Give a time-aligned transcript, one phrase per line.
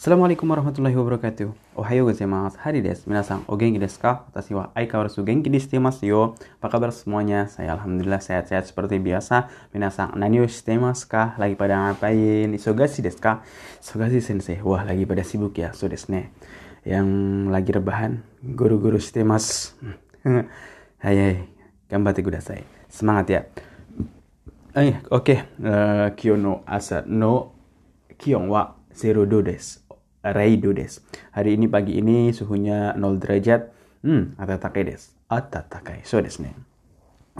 [0.00, 1.76] Assalamualaikum warahmatullahi wabarakatuh.
[1.76, 2.56] Ohayo gozaimasu.
[2.64, 3.04] Hari desu.
[3.12, 4.24] Minasan, o genki desu ka?
[4.32, 5.76] Watashi wa aikawarasu genki desu
[6.08, 6.40] yo.
[6.56, 7.52] Apa kabar semuanya?
[7.52, 9.52] Saya alhamdulillah sehat-sehat seperti biasa.
[9.76, 11.36] Minasan, nani o shitemasu ka?
[11.36, 12.48] Lagi pada ngapain?
[12.56, 13.44] Isogashi desu ka?
[13.76, 14.56] Isogashi sensei.
[14.64, 15.76] Wah, lagi pada sibuk ya.
[15.76, 16.32] So desu ne.
[16.88, 17.08] Yang
[17.52, 19.76] lagi rebahan, guru-guru shitemasu.
[21.04, 21.44] hai hai.
[21.92, 22.64] Gambatte kudasai.
[22.88, 23.44] Semangat ya.
[24.80, 25.12] Eh, oke.
[25.12, 25.38] Okay.
[25.60, 27.52] Uh, kyo no asa no
[28.16, 29.79] kion wa 0 desu.
[30.20, 31.00] Reido des.
[31.32, 33.72] Hari ini pagi ini suhunya 0 derajat.
[34.04, 35.12] Hmm, atatakai des.
[35.32, 36.04] Atatakai.
[36.04, 36.52] So des nih.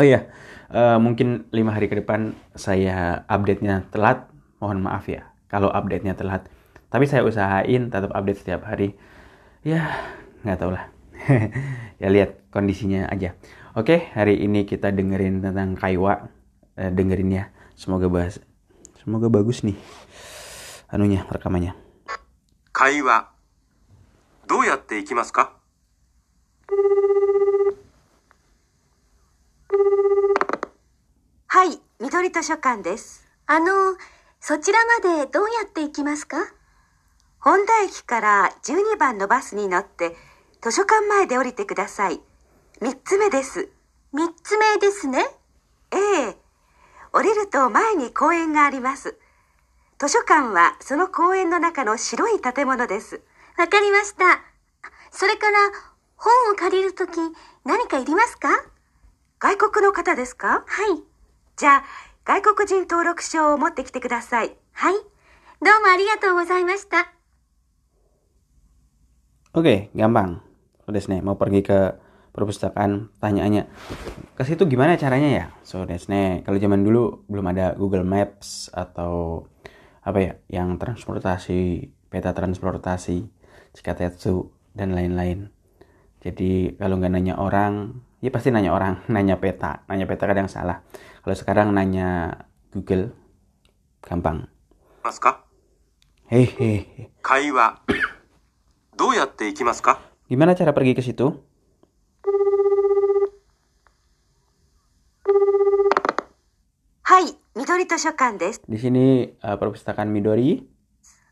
[0.01, 0.33] Oh iya,
[0.73, 4.33] uh, mungkin lima hari ke depan saya update-nya telat.
[4.61, 6.49] Mohon maaf ya kalau update-nya telat.
[6.89, 8.97] Tapi saya usahain tetap update setiap hari.
[9.61, 9.93] Ya,
[10.41, 10.89] nggak tau lah.
[12.01, 13.37] ya lihat kondisinya aja.
[13.77, 16.33] Oke, hari ini kita dengerin tentang Kaiwa.
[16.81, 17.45] Uh, dengerin ya.
[17.77, 18.41] Semoga bahas.
[19.05, 19.77] Semoga bagus nih.
[20.89, 21.90] Anunya rekamannya.
[22.83, 23.29] 会話
[24.47, 25.53] どうやっていきますか？
[31.47, 33.29] はい、緑図書館です。
[33.47, 33.67] あの、
[34.41, 36.39] そちらまでどうやって行きますか？
[37.39, 40.17] 本田駅から12番のバスに乗って、
[40.63, 42.23] 図書館前で降りてください。
[42.81, 43.69] 3つ目です。
[44.15, 45.27] 3つ目ですね
[45.93, 45.97] え
[46.31, 46.37] え。
[47.13, 49.20] 降りると前に公園があります。
[50.01, 53.21] 図書館はその公園の中の白い建物です。
[53.59, 54.41] わかりました。
[55.11, 55.59] それから、
[56.17, 57.19] 本を借りるとき
[57.67, 58.49] 何かいりますか
[59.39, 61.03] 外国の方ですかはい。
[61.57, 61.85] じゃあ、
[62.25, 64.57] 外国人登録証を持ってきてください。
[64.73, 64.95] はい。
[64.95, 67.13] どうもありがとうございました。
[69.53, 70.41] Oke, gampang.
[70.87, 71.93] So desne, mau pergi ke
[72.33, 73.69] perpustakaan, tanyaannya
[74.33, 75.45] ke situ gimana caranya ya?
[75.61, 79.45] So desne, kalau zaman dulu belum ada Google Maps atau
[80.01, 83.29] apa ya yang transportasi peta transportasi
[83.71, 85.55] Cikatetsu dan lain-lain.
[86.21, 89.87] Jadi kalau nggak nanya orang ya pasti nanya orang nanya peta.
[89.87, 90.83] Nanya peta kadang salah.
[91.23, 92.35] Kalau sekarang nanya
[92.75, 93.15] Google
[94.03, 94.51] gampang.
[96.31, 97.11] Hehehe
[100.31, 101.27] gimana cara pergi ke situ?
[107.03, 108.62] Hai 緑図書館です。
[108.70, 110.66] Di sini uh, perpustakaan Midori.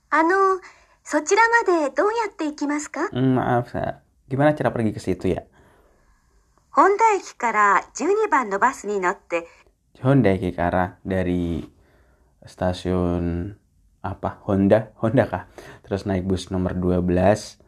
[0.10, 0.62] あの、
[1.04, 4.00] そちらまでどうやって行きますか Hmm, maaf, saya.
[4.30, 5.44] Gimana cara pergi ke situ ya?
[6.72, 9.46] 本田駅から12番のバスに乗って、
[10.02, 11.70] Honda Kikara dari
[12.46, 13.54] stasiun
[14.02, 14.42] apa?
[14.48, 15.46] Honda, Honda kah?
[15.86, 17.62] Terus naik bus nomor 12,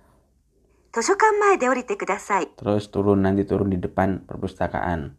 [0.95, 2.47] 図書館前で降りてください。
[2.57, 5.13] terus turun nanti turun di depan perpustakaan.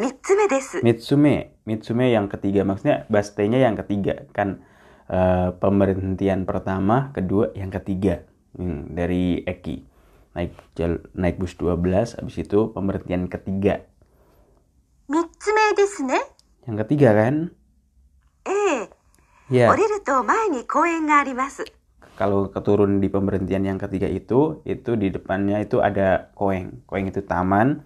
[0.00, 0.80] Mitsume desu.
[0.80, 1.60] Mitsume.
[1.68, 2.64] Mitsume yang ketiga.
[2.64, 4.24] Maksudnya bastenya yang ketiga.
[4.32, 4.64] Kan
[5.12, 8.24] uh, pemberhentian pertama, kedua, yang ketiga.
[8.56, 9.84] Hmm, dari Eki.
[10.32, 13.84] Naik jel, naik bus 12, habis itu pemberhentian ketiga.
[15.04, 16.08] Mitsume desu?
[16.64, 17.52] Yang ketiga kan?
[18.48, 18.88] Eh.
[19.52, 19.68] Ya.
[22.16, 26.86] Kalau keturun di pemberhentian yang ketiga itu, itu di depannya itu ada koeng.
[26.88, 27.84] Koeng itu taman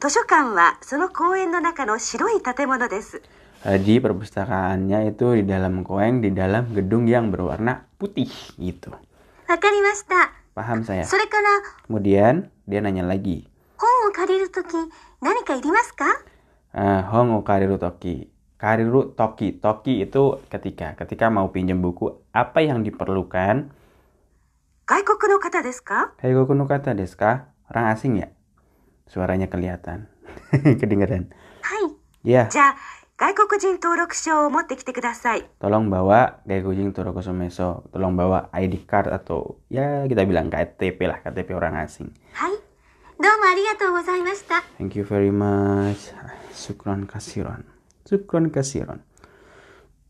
[0.00, 3.22] 図書館はその公園の中の白い建物です。
[3.64, 8.28] Eh, Di perpustakaannya itu di dalam koeng, di dalam gedung yang berwarna putih
[8.60, 8.92] gitu.
[9.48, 10.32] わかりました。
[10.54, 11.04] Paham saya?
[11.04, 11.48] それから、
[11.88, 13.48] Kemudian dia nanya lagi.
[13.78, 14.74] 本を借りるとき
[15.22, 16.04] 何かいりますか
[16.74, 18.28] Eh, Hongo kariru toki.
[18.58, 19.52] Kariru toki.
[19.56, 20.92] Toki itu ketika.
[21.00, 23.70] Ketika mau pinjam buku, apa yang diperlukan?
[24.86, 27.48] 外国の方ですか Heigoku no kata desu ka?
[27.72, 28.28] Orang asing ya?
[29.09, 30.05] Suaranya kelihatan.
[30.79, 31.33] Kedengaran.
[31.65, 31.85] Hai.
[32.21, 32.45] Ya.
[32.53, 32.77] Ja,
[33.17, 35.49] gaikokujin torokshou motte kite kudasai.
[35.57, 37.89] Tolong bawa gaikokujin torokoso meso.
[37.89, 42.13] Tolong bawa ID card atau ya kita bilang KTP lah, KTP orang asing.
[42.37, 42.53] Hai.
[43.19, 44.63] Domo arigatou gozaimashita.
[44.77, 46.15] Thank you very much.
[46.55, 47.67] Sukron kasiron.
[48.07, 49.03] Sukron kasiron.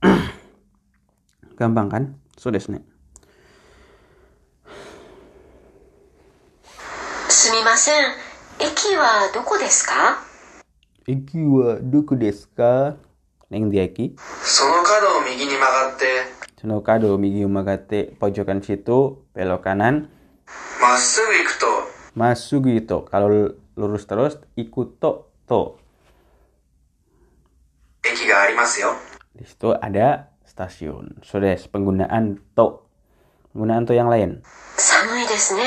[1.60, 2.04] Gampang kan?
[2.38, 2.78] Sudah so
[7.30, 8.29] Sumimasen.
[8.59, 8.97] desu ne すみません。
[8.97, 10.25] 駅はどこですか
[11.06, 12.97] Iki wa doku desu ka?
[13.50, 16.06] Neng diaki その角を右に曲がって
[16.61, 20.09] Sunokado Migi Umagate pojokan situ belok kanan
[20.81, 21.67] まっすぐ行くと
[22.17, 25.76] masuk gitu kalau lurus terus ikut to to
[28.03, 28.94] 駅がありますよ
[29.37, 31.19] Di situ ada stasiun.
[31.26, 32.87] Sudah penggunaan to.
[33.53, 34.41] Penggunaan to yang lain.
[34.79, 35.62] 寒いですね。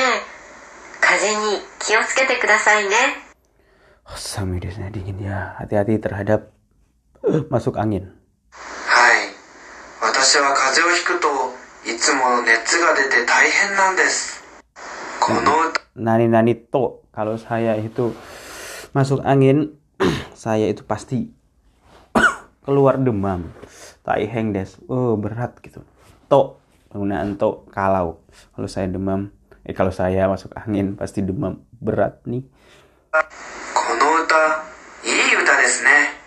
[1.12, 2.90] 風に気をつけてくださいね。
[4.08, 5.56] Oh, Sami desnya dingin ya.
[5.60, 6.48] Hati-hati terhadap
[7.28, 8.12] eh, masuk angin.
[8.52, 9.34] はい
[10.00, 11.28] 私は風邪をひくと
[11.84, 14.42] いつも熱が出て大変なんです。
[15.20, 18.16] この歌、 nani nani to kalau saya itu
[18.96, 19.76] masuk angin
[20.32, 21.34] saya itu pasti
[22.64, 23.52] keluar demam
[24.06, 25.84] taiheng des oh berat gitu
[26.32, 26.56] to
[26.88, 28.22] penggunaan to kalau
[28.56, 29.28] kalau saya demam
[29.63, 32.43] eh kalau saya masuk angin pasti demam berat nih.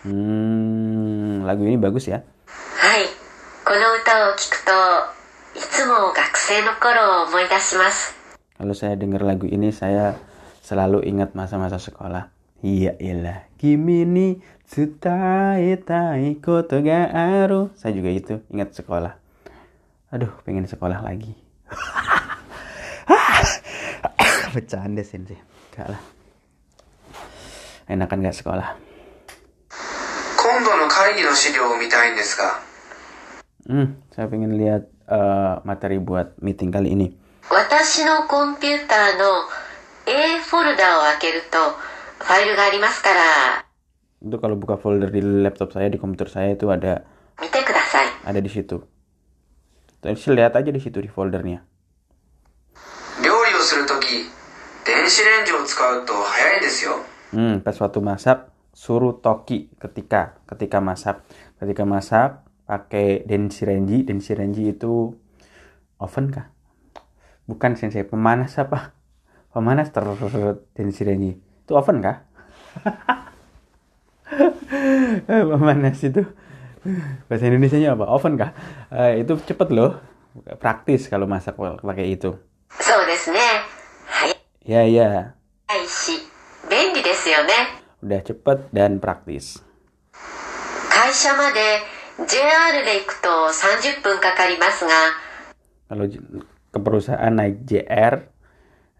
[0.04, 2.24] Hmm lagu ini bagus ya.
[2.80, 3.06] Hai,
[8.56, 10.16] kalau saya dengar lagu ini saya
[10.64, 12.32] selalu ingat masa-masa sekolah.
[12.64, 17.68] Iya ilah kimi ni tsutai tai koto ga aru.
[17.76, 19.14] Saya juga itu ingat sekolah.
[20.10, 21.36] Aduh pengen sekolah lagi.
[24.55, 25.37] Bercanda sensei.
[25.71, 26.01] Enggak lah.
[27.87, 28.77] Enakan gak sekolah.
[30.41, 32.59] 今度の会議の資料を見たいんですが、
[33.69, 37.13] Hmm, saya pengen lihat eh, materi buat meeting kali ini.
[37.49, 39.45] 私のコンピューターの
[40.07, 41.57] A フォルダを開けると
[42.23, 43.65] ファイルがありますから
[44.21, 47.05] Itu kalau buka folder di laptop saya di komputer saya itu ada
[47.41, 48.81] 見てください ada di situ.
[50.01, 51.61] Terus lihat aja di situ di foldernya.
[54.85, 56.99] 電子レンジを使うと早いですよ。
[57.33, 61.23] Hmm, pas waktu masak suruh toki ketika ketika masak.
[61.59, 64.03] Ketika masak pakai densirenji.
[64.03, 65.15] Densirenji itu
[65.99, 66.51] oven kah?
[67.47, 68.95] Bukan sensei, pemanas apa?
[69.53, 70.19] Pemanas terus
[70.75, 71.39] densirenji.
[71.65, 72.27] Itu oven kah?
[75.27, 76.23] Eh, pemanas itu
[77.27, 78.07] bahasa Indonesia apa?
[78.07, 78.55] Oven kah?
[78.89, 79.99] Eh, itu cepet loh.
[80.57, 82.39] Praktis kalau masak pakai itu.
[82.79, 83.39] そうですね
[84.66, 85.38] Ya, ya.
[85.70, 86.26] Aishi,
[86.66, 87.78] benji desu yo ne.
[88.02, 89.62] Udah cepet dan praktis.
[90.90, 91.86] Kaisha made
[92.26, 95.14] JR de iku to 30 pun kakarimasu ga.
[95.86, 96.10] Kalau
[96.74, 98.26] ke perusahaan naik JR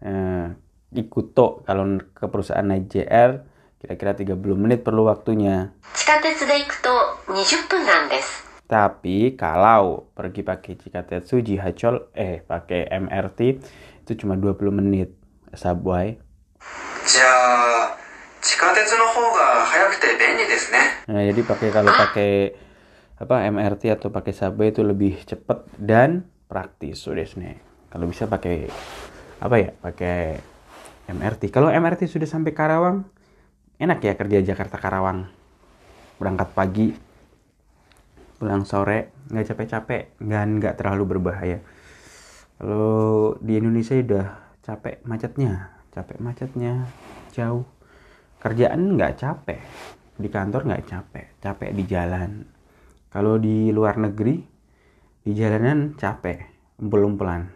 [0.07, 0.55] eh,
[0.95, 3.43] ikuto kalau ke perusahaan naik JR
[3.83, 5.75] kira-kira 30 menit perlu waktunya.
[5.91, 6.95] Chikatetsu de iku to
[7.35, 8.39] 20 pun nan desu.
[8.71, 13.39] Tapi kalau pergi pakai Cikatsu Jihachol eh pakai MRT
[14.07, 15.16] itu cuma 20 menit
[15.56, 16.18] subway
[17.02, 17.26] じゃ
[17.90, 17.98] あ、
[18.40, 21.02] 地下鉄の方が早くて便利ですね。
[21.10, 22.54] nah jadi pakai kalau pakai
[23.18, 28.66] apa MRT atau pakai subway itu lebih cepat dan praktis sudah nih kalau bisa pakai
[29.38, 30.42] apa ya pakai
[31.06, 33.06] MRT kalau MRT sudah sampai Karawang
[33.78, 35.30] enak ya kerja Jakarta Karawang
[36.18, 36.94] berangkat pagi
[38.42, 41.58] pulang sore nggak capek-capek nggak nggak terlalu berbahaya
[42.58, 44.26] kalau di Indonesia udah
[44.67, 46.83] capek macetnya capek macetnya
[47.31, 47.63] jauh.
[48.43, 49.63] Kerjaan nggak capek
[50.19, 52.43] di kantor nggak capek capek di jalan.
[53.07, 54.43] Kalau di luar negeri
[55.23, 56.43] di jalanan capek
[56.83, 57.47] belum pelan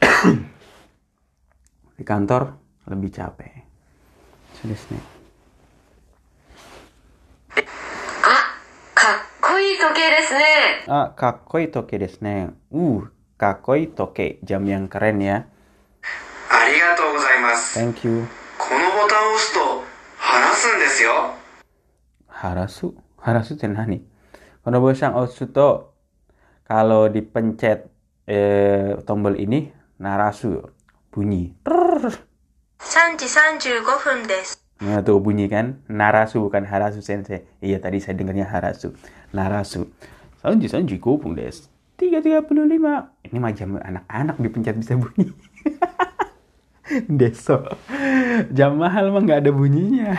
[2.00, 2.56] di kantor
[2.88, 3.52] lebih capek.
[4.56, 5.04] Sudah snack.
[8.24, 8.44] ah
[8.96, 10.56] kakkoi toke desu ne.
[10.88, 12.48] Ah kakkoi toke desu ne.
[12.72, 13.04] Uh
[13.37, 15.47] kakoi toke jam yang keren ya
[16.49, 17.79] ありがとうございます。
[17.79, 18.25] thank you
[18.57, 19.83] このボタンを押すと、
[20.17, 21.33] 話すんですよ。
[22.27, 23.99] harasu harasu itu nani
[24.63, 25.91] kalau bosang osuto
[26.63, 27.91] kalau dipencet
[28.27, 30.63] eh, tombol ini narasu
[31.11, 34.59] bunyi 3時35分です。
[34.79, 38.95] Nah, tuh bunyi kan narasu bukan harasu sensei iya tadi saya dengarnya harasu
[39.35, 39.91] narasu
[40.39, 41.67] sanji sanji kupung des
[42.04, 45.32] 3.35 ini mah jam anak-anak dipencet bisa bunyi
[47.18, 47.64] deso
[48.52, 50.12] jam mahal mah nggak ada bunyinya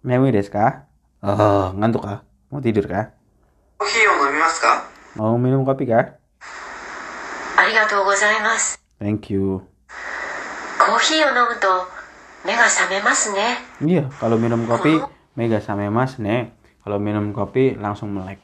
[0.00, 0.88] Memu desu ka?
[1.20, 2.24] Oh, ngantuk kah?
[2.48, 3.12] Mau tidur kah?
[3.76, 4.00] Kopi
[4.64, 4.72] ka?
[5.20, 6.16] Mau minum kopi kah?
[8.96, 9.60] Thank you.
[10.80, 11.20] Kopi
[11.60, 11.76] to,
[13.36, 13.48] ne.
[13.84, 14.96] Iya, kalau minum kopi.
[14.96, 16.50] Oh mega sama mas nih.
[16.80, 18.40] Kalau minum kopi langsung melek.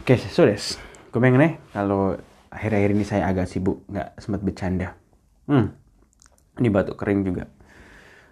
[0.00, 0.56] Oke, sudah.
[1.10, 2.14] Gue pengen nih kalau
[2.54, 4.94] akhir-akhir ini saya agak sibuk, nggak sempat bercanda.
[5.50, 5.74] Hmm,
[6.62, 7.50] ini batuk kering juga.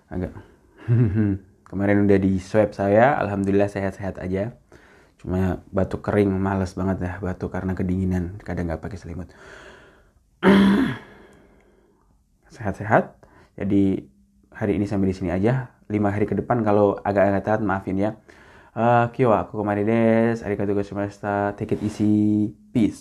[0.08, 0.32] Agak.
[1.68, 4.54] Kemarin udah di swab saya, alhamdulillah sehat-sehat aja.
[5.18, 8.38] Cuma batuk kering, males banget ya batuk karena kedinginan.
[8.38, 9.28] Kadang nggak pakai selimut.
[12.54, 13.18] Sehat-sehat.
[13.58, 14.06] Jadi
[14.54, 15.73] hari ini sampai di sini aja.
[15.88, 18.10] Lima hari ke depan kalau agak-agak telat maafin ya.
[18.74, 20.44] Uh, kyo wa aku kemarin des.
[20.44, 21.56] Arigatou gozaimashita.
[21.56, 22.52] Take it easy.
[22.74, 22.92] Peace.